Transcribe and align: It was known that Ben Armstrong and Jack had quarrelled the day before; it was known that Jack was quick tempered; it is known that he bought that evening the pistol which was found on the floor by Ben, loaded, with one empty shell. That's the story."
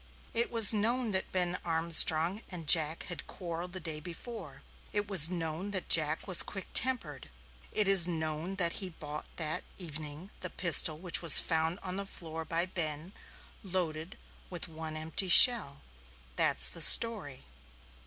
It 0.33 0.49
was 0.49 0.73
known 0.73 1.11
that 1.11 1.31
Ben 1.31 1.59
Armstrong 1.63 2.41
and 2.49 2.65
Jack 2.67 3.03
had 3.03 3.27
quarrelled 3.27 3.73
the 3.73 3.79
day 3.79 3.99
before; 3.99 4.63
it 4.91 5.07
was 5.07 5.29
known 5.29 5.69
that 5.77 5.89
Jack 5.89 6.25
was 6.27 6.41
quick 6.41 6.65
tempered; 6.73 7.29
it 7.71 7.87
is 7.87 8.07
known 8.07 8.55
that 8.55 8.73
he 8.81 8.89
bought 8.89 9.27
that 9.35 9.63
evening 9.77 10.31
the 10.39 10.49
pistol 10.49 10.97
which 10.97 11.21
was 11.21 11.39
found 11.39 11.77
on 11.83 11.97
the 11.97 12.07
floor 12.07 12.43
by 12.43 12.65
Ben, 12.65 13.13
loaded, 13.61 14.17
with 14.49 14.67
one 14.67 14.97
empty 14.97 15.29
shell. 15.29 15.81
That's 16.35 16.67
the 16.67 16.81
story." 16.81 17.43